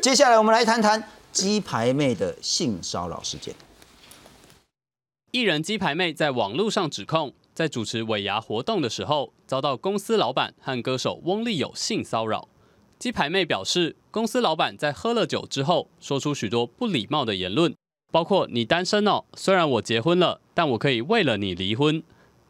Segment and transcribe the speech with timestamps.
[0.00, 3.54] 接下来我们来谈谈鸡排妹的性骚扰事件。
[5.30, 12.48] 艺人鸡排妹在网络上指控，在主持尾牙活动的时候，遭到公司老板和歌手翁立友性骚扰。
[12.98, 17.74] 鸡排妹表示，公司老板在喝了酒之后，说出许多不礼貌的言论，
[18.10, 22.02] 包括“你单身哦，虽然我结婚了，但我可以为了你离婚”，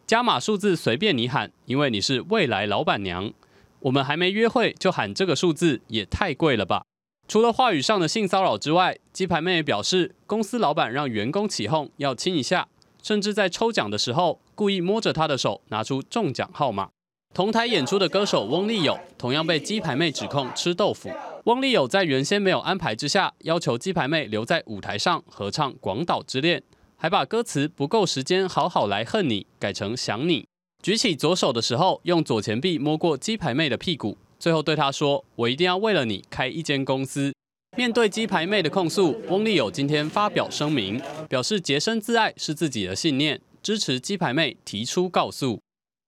[0.06, 3.32] 加码数字随便你喊，因为你是未来老板娘。
[3.80, 6.84] 我们还没约会就喊这个数字，也太贵了吧！
[7.30, 12.66] 除了话语上的性骚扰之外，鸡排妹也表示，公司老板让员工起哄要亲一下，
[13.04, 16.88] 甚至在抽奖的时候故意摸着她的手，拿出中奖号码。
[17.32, 21.08] 同台演出的歌手翁立友同样被鸡排妹指控吃豆腐。
[21.44, 26.58] 翁立友在原先没有安排之下，要求鸡排妹留在舞台上合唱《广岛之恋》，
[26.96, 30.48] 还把歌词“不够时间好好来恨你”改成“想你”。
[30.82, 37.32] 举起左手的时候，用左前臂摸过鸡排妹的屁股，最后对她说：“我一定要为了你开一间公司。”
[37.76, 45.62] 面对鸡排妹的控诉，翁立友今天发表声明，表示洁身自爱是自己的信念，支持鸡排妹提出告诉。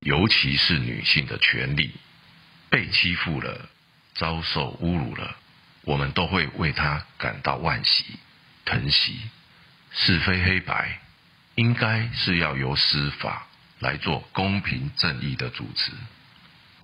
[0.07, 1.93] 尤其是女性的权利
[2.69, 3.69] 被欺负了、
[4.17, 5.37] 遭受侮辱了，
[5.85, 8.05] 我们都会为她感到惋惜、
[8.65, 9.17] 疼惜。
[9.95, 11.01] 是非黑白，
[11.57, 13.47] 应该是要由司法。
[13.81, 15.91] 来做公平正义的主持，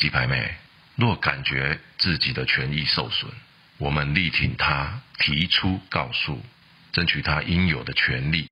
[0.01, 0.53] 鸡排妹
[0.99, 3.31] 若感觉自己的权益受损，
[3.79, 6.41] 我们力挺他提出告诉，
[6.91, 8.49] 争取他应有的权利。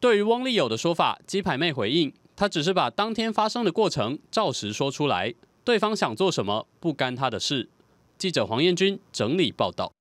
[0.00, 7.68] 对于翁立友的说法，鸡排妹回应，她只是把当天发生的过程照实说出来，对方想做什么不干她的事。
[8.16, 9.92] 记者黄彦君整理报道。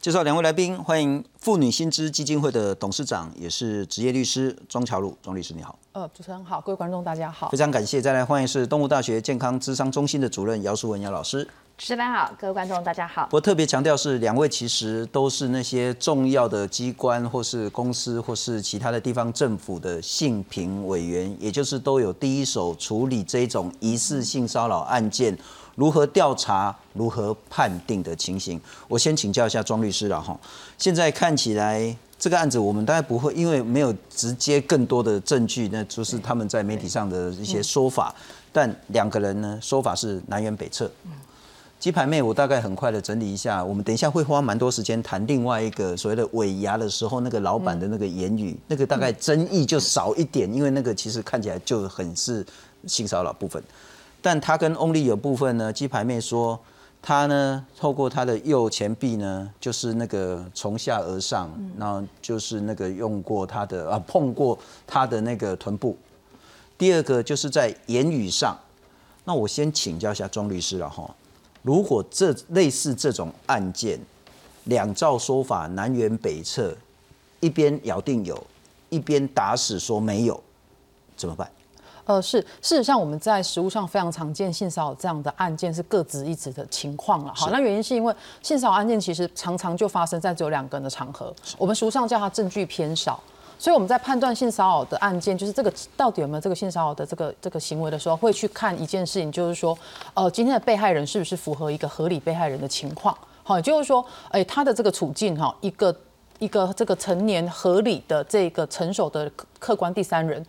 [0.00, 5.78] 介绍两位来宾，欢迎妇女薪资基金会的董事长，也是职业律师庄乔露，庄律师你好。
[5.92, 7.50] 呃，主持人好，各位观众大家好。
[7.50, 11.46] 非常感谢，再来欢迎是东吴大学健康智商中心的主任姚淑文姚老师。
[11.80, 13.26] 主持人好，各位观众大家好。
[13.32, 25.34] 我特别强调是两位其实都是那些重要的机关或是公司或是其他的地方政府的性评委员，也就是都有第一手处理这种疑似性骚扰案件。
[25.74, 30.38] 如何调查、如何判定的情形，我先请教一下庄律师了哈。
[30.76, 38.14] 现在看起来这个案子，我们大概不会，因为没有直接更多的证据，那就是他们在媒体上的一些说法。
[38.52, 40.90] 但两个人呢，说法是南辕北辙。
[41.80, 52.44] 鸡排妹，我大概很快的整理一下，我们等一下会花蛮多时间谈另外一个所谓的尾牙的时候，那个老板的那个言语，那个大概争议就少一点，因为那个其实看起来就很是
[52.86, 53.62] 性骚扰部分。
[54.20, 56.60] 但他跟 Only 有部分呢，鸡排妹说，
[57.00, 61.48] 他呢透过他的右前臂呢，就是那个从下而上，
[61.78, 65.96] 然后就是那个用过他的啊碰过他的那个臀部。
[66.76, 68.54] 第二个就是在言语上，
[69.24, 71.10] 那我先请教一下庄律师了哈，
[71.62, 73.98] 如果这类似这种案件，
[74.64, 76.76] 两造说法南辕北辙，
[77.40, 78.46] 一边咬定有，
[78.88, 80.42] 一边打死说没有，
[81.16, 81.50] 怎么办？
[82.04, 87.32] 呃，是事实上我们在实务上非常常见性骚扰这样的案件是各执一词的情况了。
[87.36, 88.12] 好，那原因是因为
[88.42, 93.22] 性骚扰案件其实常常就发生在只有两个人的场合，我们实务上叫它证据偏少，
[93.60, 99.78] 所以我们在判断性骚扰的案件，就是这个到底有没有这个性骚扰的这个这个行为的时候，会去看一件事情，就是说，
[100.14, 103.14] 呃，今天的被害人是不是符合一个合理被害人的情况？
[103.42, 105.94] 好，也就是说，哎，他的这个处境哈，一个
[106.38, 110.42] 一个这个成年合理的这个成熟的客观第三人。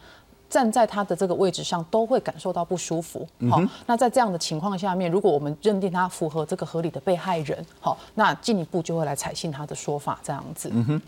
[0.49, 3.25] 站在他的这个位置上，都会感受到不舒服。
[3.49, 10.69] 好，那在这样的情况下面，如果我们认定他符合这个合理的被害人，好，那进一步就会来采信他的说法，这样子。
[10.73, 11.01] 嗯哼。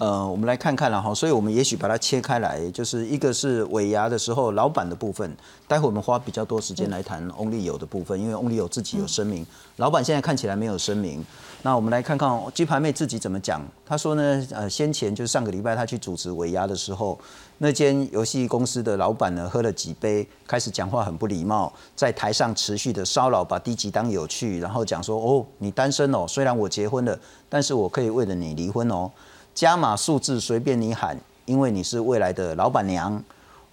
[0.00, 5.36] 呃，我们来看看了哈，所以我们也许把它切开来，就是一个是尾牙的时候老板的部分，
[5.66, 9.44] 待会我们花比较多时间来谈 Only 有的部分，因为 Only 有自己有声明，
[9.76, 11.24] 老板现在看起来没有声明。
[11.62, 17.18] 那我们来看看鸡排妹自己怎么讲，她说呢，呃，先前就是上个礼拜她去主持尾牙的时候，
[17.58, 27.18] 那间游戏公司的老板呢喝了几杯，开始讲话很不礼貌，在台上持续的骚扰，把低级当有趣，然后讲说，哦，你单身哦，虽然我结婚了，
[27.48, 29.10] 但是我可以为了你离婚哦。
[29.58, 33.20] 加码数字随便你喊，因为你是未来的老板娘，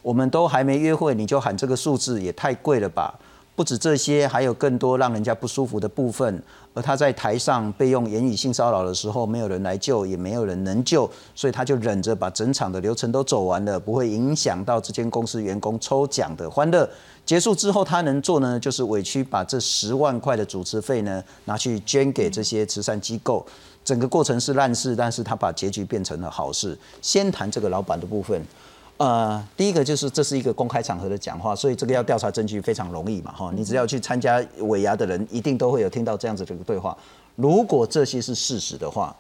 [0.02, 3.14] 我们都还没约会你就喊这个数字也太贵了吧？
[3.56, 6.42] 不止这些，还有更多让人家不舒服的部分。
[6.74, 16.90] 而他在台上被用言语性骚扰的时候，没有人来救，也没有人能救，所以他就忍着把整场的流程都走完了，不会影响到这间公司员工抽奖的欢乐。
[17.24, 23.46] 结束之后，他能做呢，就是委屈把这十万块的主持费呢拿去捐给这些慈善机构。
[23.86, 26.78] 整个过程是烂事，但是他把结局变成了好事。
[27.04, 28.42] 先谈这个老板的部分，
[28.98, 36.98] 呃，第一个就是这是一个公开场合的讲话，所以这个要调查证据非常容易嘛，哈，你只要去参加尾牙的人，一定都会有听到这样子的一个对话。
[37.36, 39.16] 如果这些是事实的话，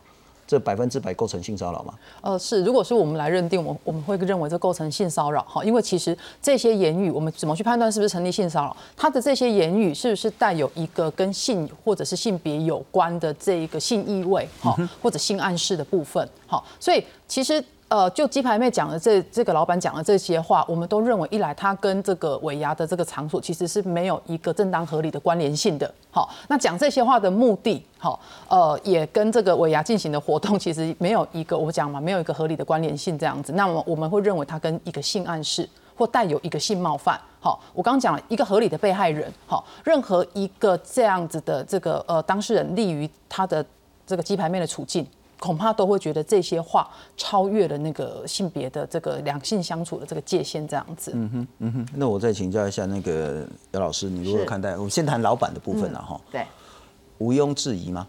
[0.47, 1.93] 这百分之百构成性骚扰吗？
[2.21, 8.77] 呃，是，如果是我们来认定，我我们会认为这构成性骚扰哈，因为其实这些言语，我们怎么去判断是不是成立性骚扰？
[8.95, 16.27] 他的这些言语是不是带有一个跟性或者是性别有关的这一个性意味哈，或者性暗示的部分？
[16.47, 17.63] 哈，所以其实。
[17.87, 25.89] 呃，就鸡排妹讲的这这个老板讲的这些话，我们都认为一来他跟这个尾牙的这个场所其实是没有一个正当合理的关联性的。
[26.09, 33.53] 好，那讲这些话的目的，好，呃，也跟这个尾牙进行的活动 其实没有一个我讲嘛，没有一个合理的关联性这样子。
[33.53, 37.21] 那么我们会认为他跟一个性暗示或带有一个性冒犯。
[37.39, 43.63] 好，我刚刚讲了一个合理的被害人，好，任何一个这样子的这个呃当事人利于他的
[44.07, 45.05] 这个鸡排妹的处境。
[45.39, 51.11] 恐怕都会觉得这些话超越了那个性别的这个两性相处的这个界限，这样子。
[51.13, 51.87] 嗯哼，嗯哼。
[51.93, 54.75] 那我再请教一下那个姚老师，你如何看待？
[54.77, 56.19] 我们先谈老板的部分了哈。
[56.31, 56.45] 对，
[57.17, 58.07] 毋庸置疑吗？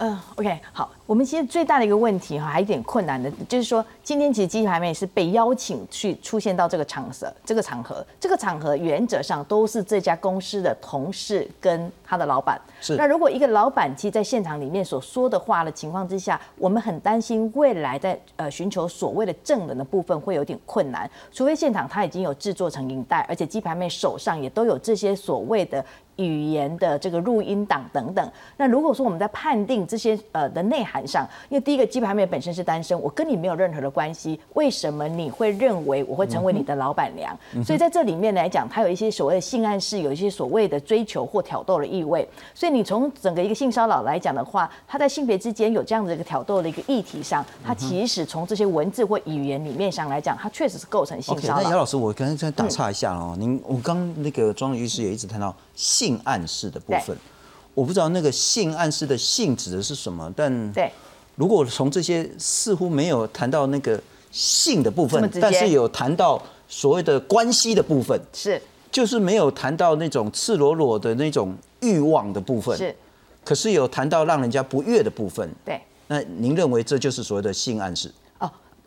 [0.00, 12.60] 嗯，OK，好，我们其实最大的一个问题哈，还有点困难的，就是说今天其实鸡排妹是被邀请去出现到这个场合，这个场合，这个场合原则上都是这家公司的同事跟他的老板。
[12.80, 12.94] 是。
[12.94, 25.84] 那如果一个老板其实在现场里面所说的话的情况之下，我们很担心未来在呃寻求所谓的证人的部分会有点困难，除非现场他已经有制作成影带，而且鸡排妹手上也都有这些所谓的。
[26.18, 37.36] 语言的这个录音档等等，那如果说我们在判定这些呃的内涵上，因为第一个鸡排妹本身是单身，我跟你没有任何的关系，为什么你会认为我会成为你的老板娘？
[37.64, 42.28] 所以在这里面来讲，它有一些所谓的性暗示，有一些所谓的追求或挑逗的意味。
[42.54, 51.62] 所以你从整个一个性骚扰来讲的话，它在性别之间有这样子一个挑逗的一个议题上，它其实从这些文字或语言里面上来讲，它确实是构成性骚扰。
[51.62, 55.54] 那姚老师，我刚才再打岔一下哦，您我刚那个庄律师也一直谈到。
[55.74, 57.16] 性暗示的部分，
[57.74, 60.92] 我不知道那个性暗示的性指的是什么，但对，
[61.34, 64.00] 如果从这些似乎没有谈到那个
[64.30, 68.60] 性的部分，但是有谈到所谓的关系的部分，是，
[68.90, 72.94] 就是没有谈到那种赤裸裸的那种欲望的部分，是，
[73.44, 78.12] 可是有谈到让人家不悦的部分，对，那您认为这就是所谓的性暗示？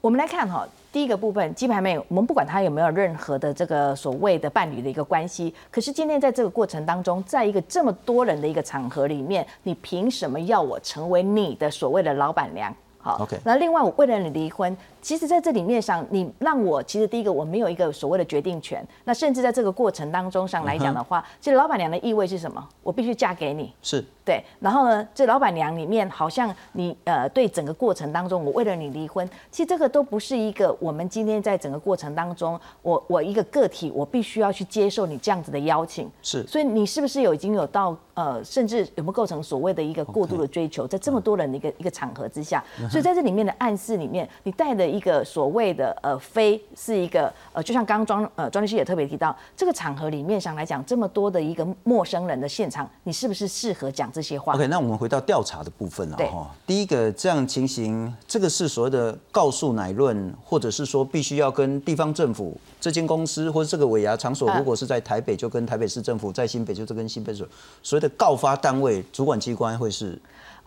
[0.02, 0.68] 哦，我们来看哈。
[0.92, 12.76] 第一个部分，鸡排妹，我们不管她有没有任何的这个所谓的伴侣的一个关系，可是今天在这个过程当中，在一个这么多人的一个场合里面，你凭什么要我成为你的所谓的老板娘？
[13.00, 13.40] 好，OK。
[13.46, 14.76] 那另外，我为了你离婚。
[15.02, 18.86] 其实，在这里面上，你让我其实第一个我没有一个所谓的决定权。
[19.06, 22.68] 那甚至在这个过程当中上来讲的话，其实老板娘的意味是什么？
[22.84, 24.44] 我必须嫁给你，是对。
[24.60, 36.10] 然后呢，这老板娘里面好像你呃，对整个过程当中，我为了你离婚，其实这个都不是一个我们今天在整个过程当中，我我一个个体，我必须要去接受你这样子的邀请。
[36.22, 36.46] 是。
[36.46, 42.64] 所以你是不是有已经有到呃，甚至有没有构成所谓的一个过度的追求，在这么多人的一个一个场合之下？
[42.90, 45.72] 所以在这里面的暗示里面，你带的一个所谓。
[45.72, 56.50] 的呃，非是一个呃，就像刚刚庄呃庄律师也特别提到，这个场合里面上来讲，这么多的一个陌生人的现场，你是不是适合讲这些话？OK，那我们回到调查的部分了哈。
[56.66, 67.48] 第一个这样情形，这个是所谓的告诉乃论，或者是说必须要跟地方政府这间公司或者这个尾牙场所，如果是在台北，就跟台北市政府；在新北，就跟新北市。
[67.82, 70.20] 所谓的告发单位主管机关会是。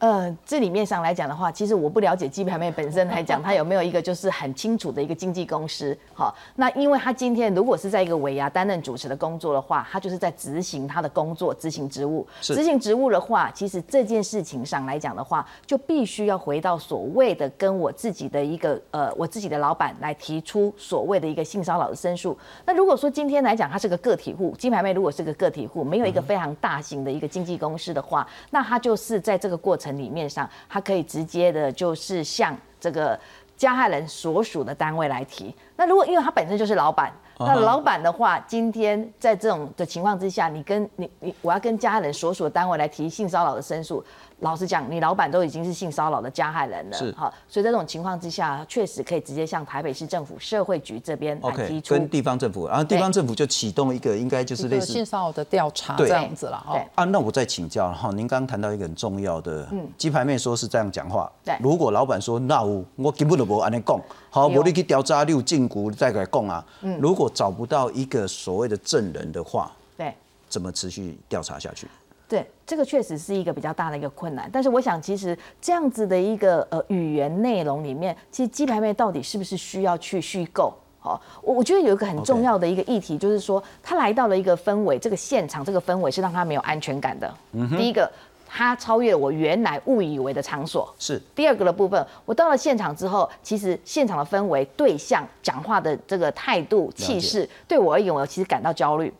[0.04, 5.96] 呃，这里面上来讲的话，其实我不了解鸡排妹本身来讲，她有没有一个就是很清楚的一个经纪公司。
[6.12, 12.26] 好，那因为她今天如果是在一个尾牙担任主持的工作的话，她就是在执行她的工作，执行职务。
[12.42, 22.37] 执行职务的话，其实这件事情上来讲的话，就必须要回到所谓的跟我自己的一个呃，我自己的老板来提出所谓的一个性骚扰的申诉。
[22.66, 29.93] 那如果说今天来讲，他是个个体户，金牌妹如果是个个体户，没有一个非常大型的一个经纪公司的话，那他就是在这个过程。
[29.94, 33.18] 层里面上，他可以直接的，就是向这个
[33.56, 35.54] 加害人所属的单位来提。
[35.76, 44.05] 那如果因为他本身就是老板，那老板的话，今天在这种的情况之下，你跟你你，我要跟家人所属的单位来提性骚扰的申诉。
[44.41, 47.14] 老实讲，你老板都已经是性骚扰的加害人了，是。
[47.17, 56.62] 好，所以在这种情况之下，确实可以直接向台北市政府社会局这边来提出，跟地方政府，然后地方政府就启动一个应该就是类似性骚扰的调查这样子了。
[56.73, 56.87] 对。
[56.95, 63.99] 啊，那我再请教哈，您刚刚谈到一个很重要的，嗯，鸡排妹说是这样讲话，对，如果老板说那我我根本都不安尼讲，
[64.29, 70.14] 好，我你去调查六禁股再来讲啊，嗯，如果找不到一个所谓的证人的话，对，
[70.49, 71.87] 怎么持续调查下去？
[72.28, 74.49] 对，这个确实是一个比较大的一个困难。
[74.52, 80.73] 但是我想，其实这样子的一个呃语言内容里面，其实鸡排妹到底是不是需要去虚构？
[81.00, 87.35] 好，我我觉得有一个很重要的一个议题，就是说他来到了一个氛围，这个现场这个氛围是让他没有安全感的。
[87.52, 88.11] 嗯第一个。
[88.56, 90.94] 它超越了我原来误以为的场所。
[90.96, 99.12] 是第二个的部分，我到了现场之后，其实现场的氛围、对象、讲话的这个态度、气势，对我而言，我其实感到焦虑。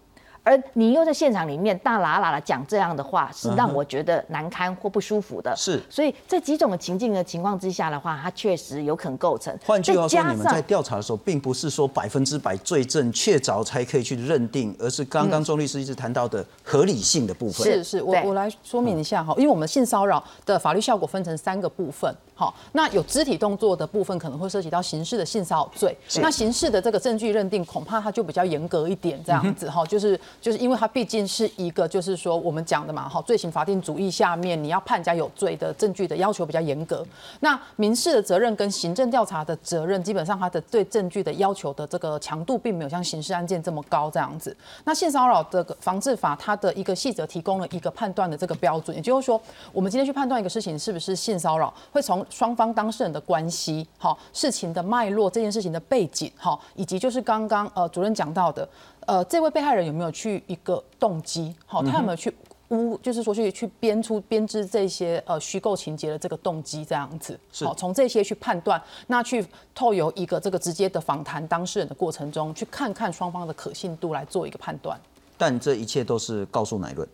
[0.44, 5.54] 而你又在现场里面大喇喇的讲这样的话，是让我觉得难堪或不舒服的。
[5.56, 9.58] 是，所以在几种的情境的情况之下的话，它确实有可能构成。
[9.64, 17.66] 换句话说，你们在调查的时候，并不是说百分之百罪证确凿才可以去认定，而是刚刚钟律师一直谈到的合理性的部分。
[17.66, 22.14] 是是，我我来说明一下哈，因为我们性骚扰的法律效果分成三个部分。
[22.36, 25.96] 好，那有肢体动作的部分可能会涉及到刑事的性骚扰罪。
[26.20, 37.04] 那刑事的这个证据认定，恐怕它就比较严格一点，这样子哈，就是就是因为它毕竟是一个就是说我们讲的嘛，哈，罪行法定主义下面你要判人家有罪的证据的要求比较严格。
[37.40, 44.56] 那民事的责任跟行政调查的责任，基本上它的对证据的要求的这个强度，并没有像刑事案件这么高这样子。
[44.84, 49.40] 那性骚扰的防治法它的一个细则提供了一个判断的这个标准，也就是说，
[49.72, 58.68] 我们今天去判断一个事情是不是性骚扰，会从双方当事人的关系，好事情的脉络，这件事情的背景，好，以及就是刚刚呃主任讲到的，
[59.06, 62.34] 呃这位被害人有没有去一个动机，好，他有没有去
[62.68, 74.99] 污，就是说去去编出编织这些呃虚构情节的这个动机这样子，好，从这些去判断，那去透由一个这个直接的访谈当事人的过程中，去看看双方的可信度来做一个判断。
[75.37, 77.08] 但这一切都是告诉乃论，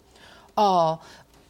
[0.55, 0.99] 呃。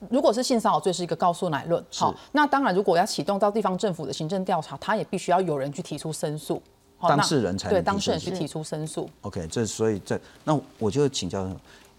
[0.08, 6.62] 如果是性骚扰罪是一个告诉乃论，好，那当然如果要启动到地方政府的行政调查，他也必须要有人去提出申诉，
[7.00, 9.08] 当事人才对当事人去提出申诉。
[9.22, 11.48] OK，这所以这那我就请教，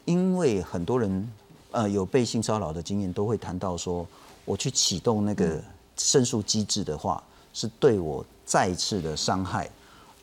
[0.05, 1.31] 因为很多人
[1.71, 4.05] 呃有被性骚扰的经验，都会谈到说，
[4.45, 5.59] 我去启动那个
[5.97, 9.69] 申诉机制的话，是对我再次的伤害，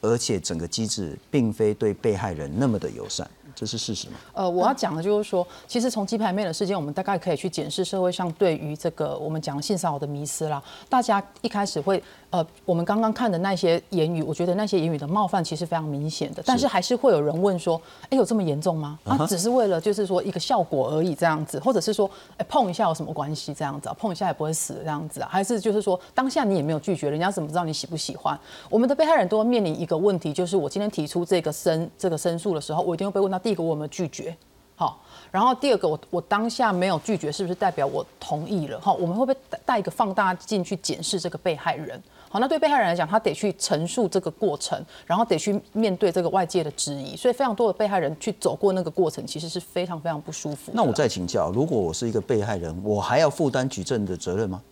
[0.01, 3.29] 而且整个机制并非对被害人那么的友善。
[3.57, 4.15] 这是事实吗？
[4.35, 10.63] 呃，我要讲的就是说，其实从鸡排妹的事件，我们大概可以去检视社会上对于这个我们讲性骚扰的迷思啦。
[10.89, 12.01] 大家一开始会。
[12.31, 17.81] 呃，我们刚刚看的那些言语，我觉得那些言语的冒犯其实非常明显的，但是还是会有人问说，
[18.11, 18.99] 哎，有这么严重吗？
[19.05, 23.97] 啊，只是为了就是说一个效果而已这样子，或者是说，哎，碰一下有什么关系这样子啊？
[23.99, 25.29] 碰一下也不会死这样子啊？
[25.33, 28.39] 还是就是说当下你也没有拒绝，人家怎么知道你喜不喜欢？
[28.69, 34.37] 我们的被害人都会面临一个问题，就是我今天提出这个申这个申诉的时候，我一定会被问到第一个我有没有拒绝？
[34.77, 38.79] 好，然后第二个我我当下没有拒绝，是不是代表我同意了？
[38.79, 42.01] 哈，我们会不会带一个放大镜去检视这个被害人？
[42.31, 50.71] 好，那对被害人来讲，他得去陈述这个过程，然后得去面对这个外界的质疑，所以非常多的被害人去走过那个过程，其实是非常非常不舒服。
[50.75, 54.63] 那我再请教，如果我是一个被害人，我还要负担举证的责任吗？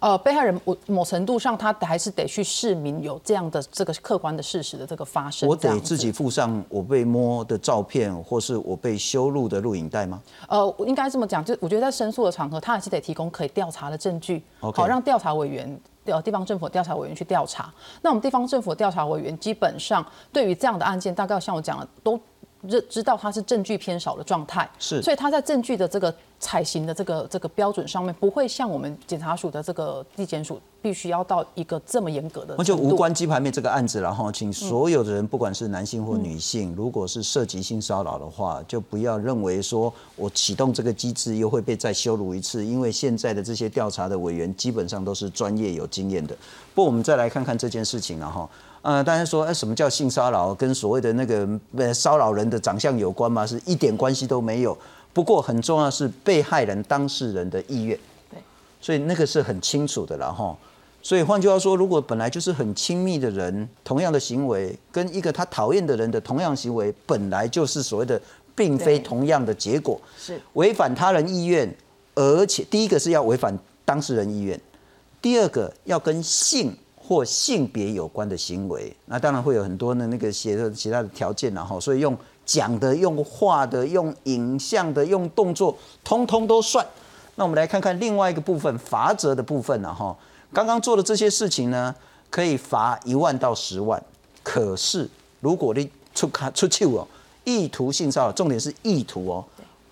[0.00, 5.48] 呃，被害人我某程度上他还是得去市民有这样的这个客观的事实的这个发生。
[5.48, 10.20] 我得自己附上我被摸的照片，或是我被修录的录影带吗？
[10.48, 15.80] 呃，应该这么讲，就我觉得在申诉的场合，他还是得提供可以调查的证据，好让调查委员。
[16.04, 22.20] 调地方政府调查委员去调查，那我们地方政府调查委员基本上对于这样的案件，大概像我讲的，都
[22.68, 26.14] 知知道他是证据偏少的状态，是，所以他在证据的这个。
[26.40, 32.54] 采行的这个这个标准上面不会像我们检察署的这个地检署必须要到一个这么严格的。
[32.58, 46.36] 那就无关鸡排面这个案子了哈，请所有的人，不管是男性或女性，如果是涉及性骚扰的话，就不要认为说我启动这个机制又会被再羞辱一次，因为现在的这些调查的委员基本上都是专业有经验的。
[46.74, 48.46] 不，我们再来看看这件事情了哈。
[48.84, 50.54] 呃，大家说，哎，什么叫性骚扰？
[50.54, 53.46] 跟所谓的那个呃骚扰人的长相有关吗？
[53.46, 54.76] 是一点关系都没有。
[55.14, 57.98] 不过很重要是被害人当事人的意愿，
[58.30, 58.38] 对，
[58.82, 60.54] 所以那个是很清楚的了哈。
[61.02, 68.20] 所以换句话说，如果本来就是很亲密的人，同样的行为跟一个他讨厌的人的同样行为，本来就是所谓的
[68.54, 71.74] 并非同样的结果，是违反他人意愿，
[72.14, 74.60] 而且第一个是要违反当事人意愿，
[75.22, 76.76] 第二个要跟性
[77.06, 82.16] 或性别有关的行为，那当然会有很多的那个写的其他的条件然后，所以用。
[82.46, 86.86] 讲的、用画的、用影像的、用动作，通通都算。
[87.36, 89.88] 那我们来看看另外一个部分，罚则的部分呢？
[89.94, 90.14] 哈，
[90.52, 91.94] 刚刚做的这些事情呢，
[92.28, 94.02] 可以罚一万到十万。
[94.42, 95.08] 可是
[95.40, 97.08] 如果你出卡出去哦，
[97.44, 99.42] 意图性骚扰，重点是意图哦，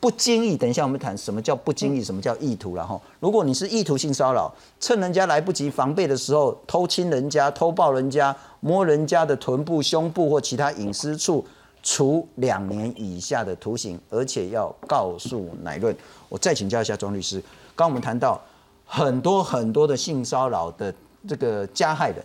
[0.03, 0.57] 不经意。
[0.57, 11.47] 等一下我们谈什么叫不经意，什么叫意图然后，如果你是意图性骚扰，趁人家来不及防备的时候，偷亲人家、偷抱人家、摸人家的臀部、胸部或其他隐私处。
[11.85, 15.93] 处两年以下的徒刑，而且要告诉乃论。
[16.29, 17.43] 我再请教一下庄律师，
[17.75, 18.41] 刚我们谈到
[18.87, 20.95] 很多很多的性骚扰的
[21.27, 22.25] 这个加害人，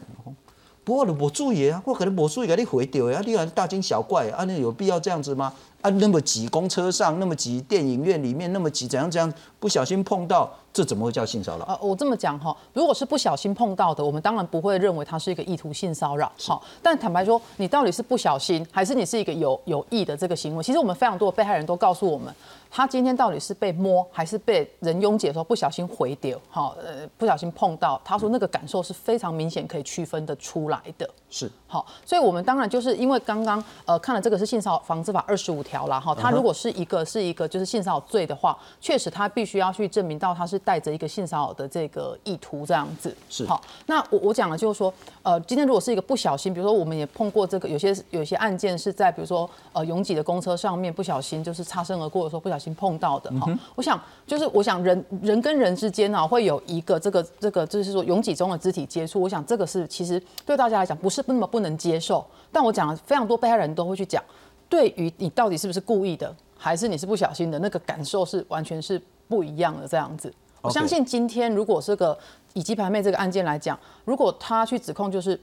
[0.83, 5.51] 不过我注意啊，我可能我注意给你回掉呀，你还大惊小怪啊，那有必要这样子吗？
[5.81, 11.65] 啊，那么挤公车上，那么挤电影院里面，那么挤怎样怎样，不小心碰到，这怎么会叫性骚扰？
[11.65, 16.31] 啊，我这么讲哈，如果是不小心碰到的，我们当然不会认为它是一个意图性骚扰。
[16.41, 20.63] 好，但坦白说，你到底是不小心，还是你是一个有有意的这个行为？
[20.63, 22.33] 其实我们非常多的被害人都告诉我们，
[22.71, 26.41] 他今天到底是被摸，还是被人拥挤的时候不小心回丢？
[26.49, 31.07] 好，呃，不小心碰到，他说那个感受是非常明显可以区分的出来的。
[31.29, 43.15] 是好，所以我们当然就是因为刚刚呃看了这个是性骚扰防治法二十五条啦，哈，他如果是一个是一个就是性骚扰罪的话，确实他必须要去证明到他是带着一个性骚扰的这个意图这样子。
[43.29, 43.45] 是。
[43.45, 44.91] 好，那我我讲的就是说，
[45.21, 64.23] 呃，今天如果是一个不小心，比如说我们也碰过这个有些有些案件是在比如说呃拥挤的公车上面不小心就是擦身而过的时候不小心碰到的哈，我想就是我想人人跟人之间呢会有一个这个这个就是说拥挤中的肢体接触，我想这个是其实对大家来讲不是那么不能接受，但我讲了非常多被害人都会去讲，
[64.69, 70.33] 对于你到底是不是故意的，还是你是不小心的，那个感受是完全是不一样的这样子。
[70.61, 72.17] 我相信今天如果是个
[72.53, 75.39] 以鸡排妹这个案件来讲，如果他去指控就是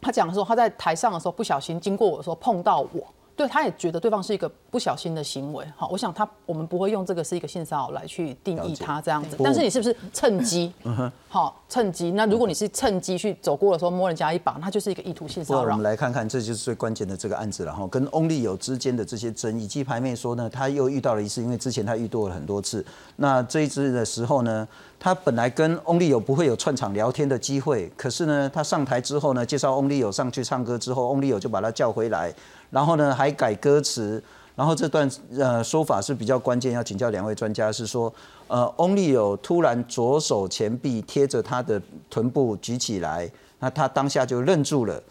[0.00, 5.64] 他讲的时候，他在台上的时候不小心经过我的时候碰到我，对，他也觉得对方是一个不小心的行为。
[5.76, 9.36] 好，我想他我们不会用这个是一个性骚扰来去定义他这样子。
[9.42, 10.72] 但是你是不是趁机？
[11.28, 12.10] 好，趁机。
[12.12, 15.82] 那如果你是趁机去走过的时候摸人家一把，那就是一个意图性骚扰我们。
[15.82, 17.86] 来看看，这就是最关键的这个案子了哈。
[17.88, 22.84] 跟翁立友之间的这些争议，鸡排妹说呢，她又遇到了一次，因为之前她遇到了很多次。
[23.16, 24.68] 那这一次的时候呢，
[25.00, 32.32] 她本来跟翁立友不会有串场聊天的机会，可是呢，她上台之后呢，介绍翁立友上去唱歌之后，翁立友就把她叫回来，
[32.72, 34.20] 然后呢还改歌词。
[34.54, 38.12] 然后这段呃说法是比较关键，要请教两位专家，是说，
[38.48, 43.28] 呃，翁立友突然左手前臂贴着他的臀部举起来，
[43.60, 45.02] 那他当下就愣住了，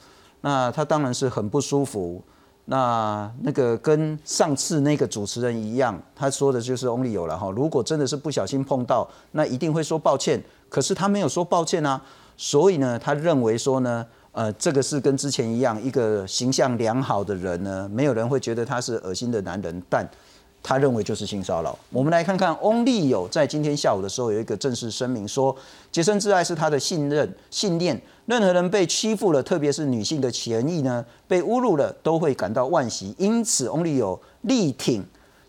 [0.41, 2.21] 那他当然是很不舒服。
[2.65, 7.49] 那那个跟上次那个主持人一样，他说的就是翁立友了哈。
[7.49, 10.41] 如果真的是不小心碰到，那一定会说抱歉。
[10.69, 11.99] 可是他没有说抱歉啊，
[12.37, 20.09] 所以呢，他认为说呢，呃，这个是跟之前一样，一个形象良好的人呢，没有人会觉得他是恶心的男人，但
[20.63, 21.77] 他认为就是性骚扰。
[21.89, 25.53] 我们来看看翁立友在今天下午的时候有一个正式声明说，
[25.91, 33.13] 洁身自爱是他的信任信念，任何人被欺负了，特别是女性的权益呢，被侮辱了，都会感到惋惜。
[33.17, 35.03] 因此，翁立友力挺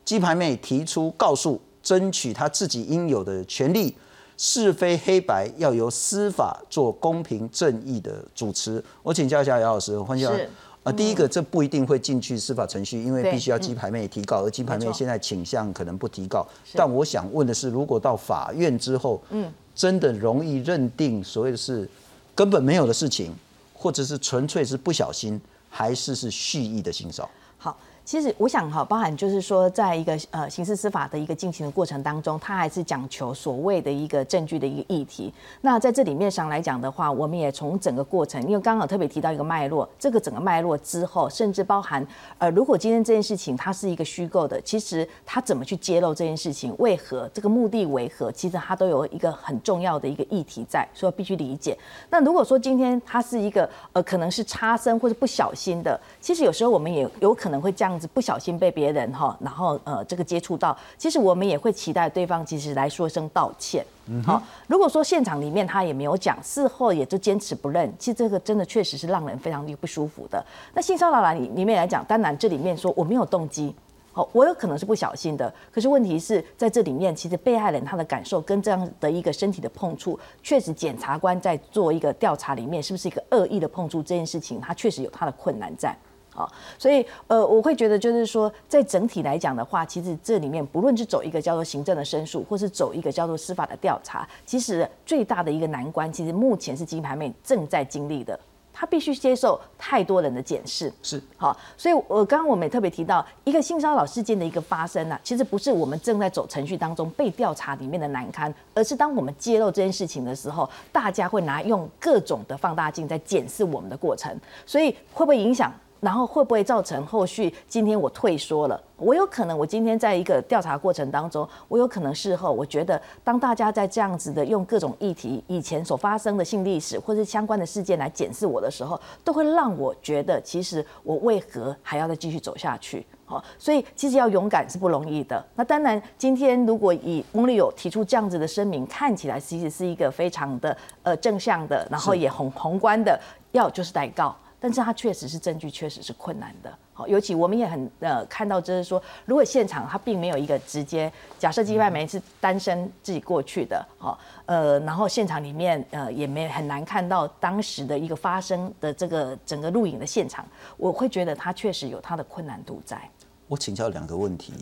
[0.04, 3.94] 鸡排妹提出告诉，争取他自己应有的权利。
[4.36, 8.82] 是非黑白要由司法做公平正义的主持。
[9.02, 10.26] 我请教一下姚老师，欢迎。
[10.26, 10.48] 是
[10.84, 16.44] 呃，第一个，这不一定会进去司法程序，因为必须要鸡排妹提告，而鸡排妹现在倾向可能不提告。
[16.74, 21.88] 但我想问的是，如果到法院之后，嗯，真的容易认定所谓的是
[22.34, 23.32] 根本没有的事情，
[23.72, 25.40] 或者是纯粹是不小心，
[25.70, 27.30] 还是是蓄意的性骚扰？
[27.58, 35.32] 好，其实我想哈，包含就是说，在一个呃刑事司法的一个进行的过程当中，它还是讲求所谓的一个证据的一个议题。
[35.60, 42.04] 那在这里面上来讲的话，我们也从整个过程，因为刚好特别提到一个脉络，这个整个脉络之后，甚至包含
[42.38, 51.78] 呃，如果今天这件事情它是一个虚构的，其实它怎么去揭露这件事情，为何这个目的为何，其实它都有一个很重要的一个议题在，所以必须理解。
[52.10, 63.84] 那如果说今天它是一个呃，可能是差生或者不小心的，其实有时候我们也有可能会这样子不小心被别人哈，然后呃这个接触到，其实我们也会期待对方其实来说一声道歉。
[64.24, 70.44] 好，如果说现场里面他也没有讲，事后也就坚持不认，其实这个真的确实是让人非常的不舒服的。
[70.74, 73.74] 那性骚扰来里里面来讲，当然这里面说我没有动机。
[74.14, 85.96] 好，我有可能是不小心的，可是问题是在这里面，其实被害人他的感受跟这样的一个身体的碰触，确实检察官在做一个调查里面，是不是一个恶意的碰触这件事情，他确实有他的困难在。
[86.34, 98.38] 好，所以呃，我会觉得就是说，在整体来讲的话，其实这里面不论是走一个叫做行政的申诉，或是走一个叫做司法的调查，其实最大的一个难关，其实目前是金牌妹正在经历的。
[98.72, 115.70] 她必须接受太多人的检视，是好，所以我刚刚我们也特别提到，一个性骚扰事件的一个发生啊，其实不是我们正在走程序当中被调查里面的难堪，而是当我们揭露这件事情的时候，大家会拿用各种的放大镜在检视我们的过程，所以会不会影响？
[116.02, 118.78] 然后会不会造成后续今天我退缩了？
[118.96, 133.06] 我有可能我今天在一个调查过程当中，我有可能事后我觉得，当大家在这样子的用各种议题、以前所发生的性历史或是相关的事件来检视我的时候，都会让我觉得，其实我为何还要再继续走下去？
[133.24, 135.44] 好，所以其实要勇敢是不容易的。
[135.54, 143.16] 那当然，今天如果以翁立友提出这样子的声明，看起来其实是一个非常的呃正向的，然后也宏宏观的，
[143.52, 144.34] 要就是代告。
[144.62, 146.72] 但是它确实是证据，确实是困难的。
[146.94, 160.46] 好，尤其我们也很呃看到，就是说，如果现场他并没有一个直接假设鸡排妹是单身自己过去的，好，呃，然后现场里面呃也没很难看到当时的一个发生的这个整个录影的现场，
[160.76, 163.02] 我会觉得他确实有他的困难度在。
[163.48, 164.52] 我请教两个问题，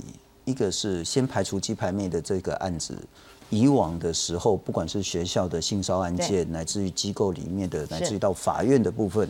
[0.46, 2.96] 一个是先排除鸡排妹的这个案子，
[3.50, 9.28] 以往的时候，不管是学校的性骚案件，乃至于机构里面的，乃至于到法院的部分。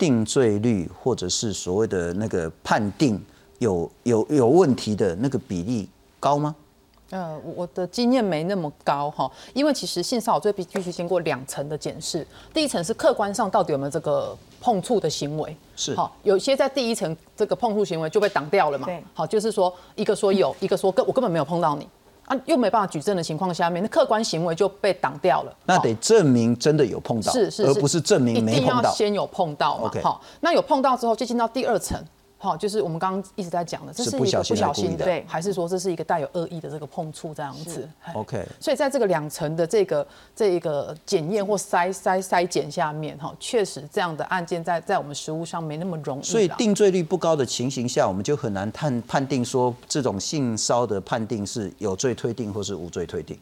[0.00, 3.22] 定罪率或者是所谓的那个判定
[3.58, 5.86] 有有有问题的那个比例
[6.18, 6.56] 高吗？
[7.10, 15.94] 呃，我的经验没那么高哈，因为其实性骚扰罪必必须经过两层的检视，第一层是客观上到底有没有这个碰触的行为，是。
[15.94, 21.86] 好，有些在第一层这个碰触行为就被挡掉了嘛，对，好，就是说一个说有，一个说根我根本没有碰到你。
[22.30, 25.52] 啊，又没办法举证的情况下面，那客观行为就被挡掉了。
[25.66, 28.60] 那得证明真的有碰到，是是，而不是证明没碰到。
[28.60, 29.90] 一定要先有碰到嘛。
[30.00, 32.00] 好，那有碰到之后，就进到第二层。
[32.42, 34.24] 好，就是我们刚刚一直在讲的，这是一个不
[34.54, 38.42] 小心的，对，还是说这是一个带有恶意的这个碰触这样子？OK。
[38.58, 46.22] 所以在这个两层的这个这一个检验或筛筛筛检下面，哈，确实这样的案件在在我们实务上没那么容易。
[46.22, 53.38] 所以定罪率不高的情形下，我们就很难判判定说这种性骚的判定是有罪推定或是无罪推定。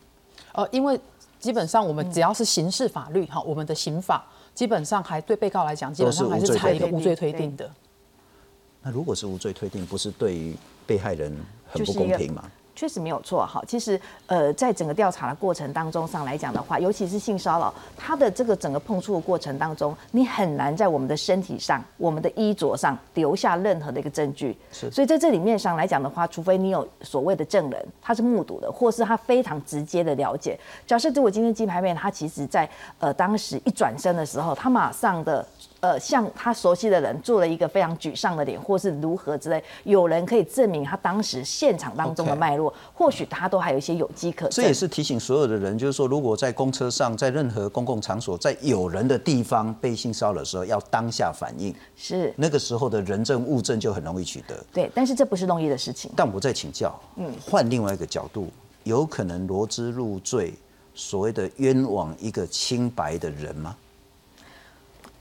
[0.54, 0.98] 呃，因为
[1.38, 7.70] 基本上我们只要是刑事法律哈，我们的刑法基本上还对被告来讲，基本上还是采一个无罪推定的。
[8.88, 11.30] 那如果是无罪推定，不是对于被害人
[11.70, 12.42] 很不公平吗？
[12.74, 13.62] 确实没有错哈。
[13.68, 24.56] 其实，呃，在整个调查的过程当中上来讲的话，尤其是性骚扰，它的这个整个碰触的过程当中，你很难在我们的身体上、我们的衣着上留下任何的一个证据。
[24.72, 24.90] 是。
[24.90, 30.58] 所以在这里面上来讲的话，除非你有所谓的证人，他是目睹的，或是他非常直接的了解。
[30.86, 32.66] 假设如果今天鸡排妹她其实在
[33.00, 35.46] 呃当时一转身的时候，她马上的。
[35.80, 51.72] 呃，像他熟悉的人做了一个非常沮丧的脸，或是如何之类，有人可以证明他当时现场当中的脉络，或许他都还有一些有机可这也是提醒所有的人，就是说，如果在公车上，在任何公共场所，在有人的地方被性骚扰的时候，要当下反应。
[51.96, 52.34] 是。
[52.36, 54.64] 那个时候的人证物证就很容易取得。
[54.72, 56.10] 对，但是这不是容易的事情。
[56.16, 58.50] 但我再请教，嗯，换另外一个角度，
[58.82, 60.54] 有可能罗织入罪，
[60.94, 63.76] 所谓的冤枉一个清白的人吗？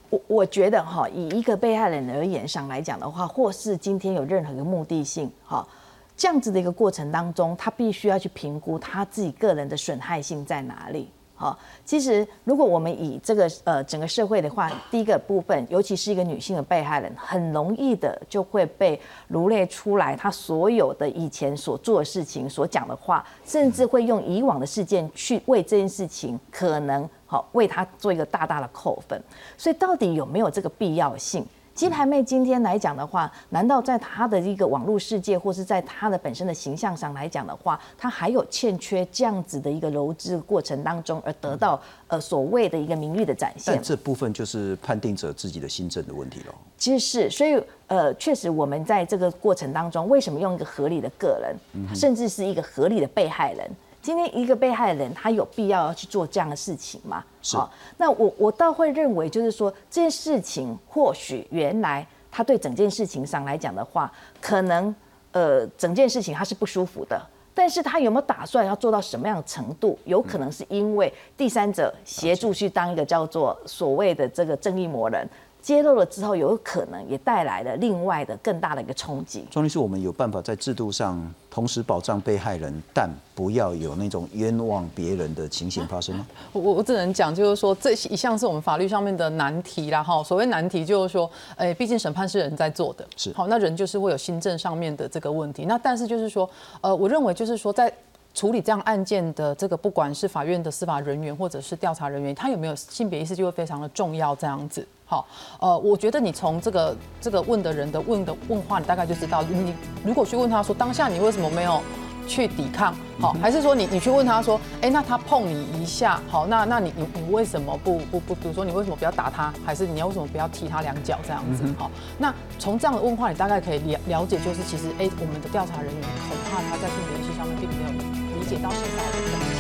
[0.10, 5.67] 我我觉得哈，以一个被害人而言上来讲的话，或是今天有任何的目的性哈，
[6.15, 11.10] 这样子的一个过程当中，他必须要去评估他自己个人的损害性在哪里。
[11.39, 29.22] 好，其实如果我们以这个呃整个社会的话，第一个部分，尤其是一个女性的被害人，很容易的就会被罗列出来，她所有的以前所做的事情、所讲的话，甚至会用以往的事件去为这件事情可能好为他做一个大大的扣分。
[29.56, 31.46] 所以到底有没有这个必要性？
[31.76, 43.76] 鸡排妹今天来讲的话，难道在她的一个网络世界，或是在她的本身的形象上来讲的话，她还有欠缺这样子的一个柔织过程当中，而得到呃所谓的一个名誉的展现？
[43.76, 46.56] 但这部分就是判定者自己的心证的问题了。
[46.80, 53.70] 其实是，所以呃，确实我们在这个过程当中，为什么用一个合理的个人，甚至是一个合理的被害人？
[54.08, 57.22] 今天一个被害人，他有必要要去做这样的事情吗？
[57.41, 57.58] 是。
[57.98, 64.96] 那我我倒会认为，就是说这件事情，或许原来他对整件事情上来讲的话，可能
[65.34, 67.22] 呃整件事情他是不舒服的，
[67.54, 70.00] 但是他有没有打算要做到什么样的程度？
[70.06, 75.30] 有可能是因为第三者协助去当一个叫做所谓的这个正义魔人。
[75.67, 79.43] 揭露了之后，有可能也带来了另外的更大的一个冲击。
[79.51, 86.25] 庄律师，我们有办法在制度上同时保障被害人，但不要有那种冤枉别人的情形发生吗？
[86.53, 90.01] 我我只能讲，就是说这一项是我们法律上面的难题啦。
[90.01, 95.65] 哈，所谓难题就是说，哎，毕竟审判是人在做的，是好，那人就是会有行政上面的这个问题。
[95.65, 96.49] 那但是就是说，
[96.80, 97.91] 呃，我认为就是说在。
[98.34, 104.36] 处理这样案件的这个，不管是法院的司法人员或者是调查人员，他有没有性别意识就会非常的重要。
[104.36, 105.26] 这样子，好，
[105.60, 111.82] 呃，我觉得你从这个这个问的人的问的问话，你大概就知道，你如果去问他说，当下你为什么没有
[112.28, 112.93] 去抵抗？
[113.20, 119.54] 好，还是说你你去问他说，哎，那他碰你一下，好，那那你你你为什么不不不，比如说你为什么不要打他？
[119.65, 121.63] 还是你要为什么不要踢他两脚这样子？
[121.78, 128.17] 好，那从这样的问话，你大概可以了了解，就是其实哎，我们的调查人员恐怕他在性别意识上面并没有理。
[128.48, 129.04] 解到现在
[129.52, 129.57] 的。